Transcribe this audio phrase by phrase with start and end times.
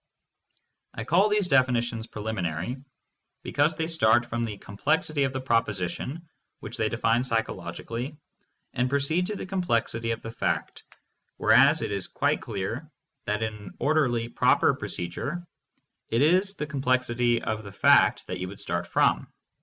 [0.95, 2.75] I call these definitions preliminary
[3.43, 6.27] because they start from the complexity of the proposition,
[6.59, 8.17] which they define psychologically,
[8.73, 10.81] and proceed to the complexity of the fact,
[11.37, 12.89] whereas it is quite clear
[13.25, 15.45] that in an orderly, proper proce dure
[16.09, 19.27] it is the complexity of the fact that you would start from.